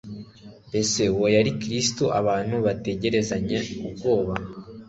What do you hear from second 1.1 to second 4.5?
uwo yari Kristo? Abantu bitegerezanya ubwoba